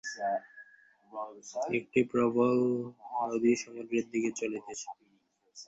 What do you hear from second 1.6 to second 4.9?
একটি প্রবল নদী সমুদ্রের দিকে চলিতেছে।